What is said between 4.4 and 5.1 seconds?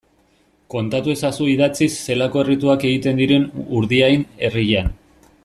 herrian.